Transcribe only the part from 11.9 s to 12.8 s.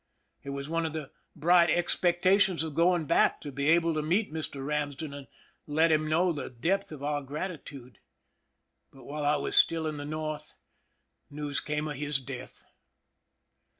his death.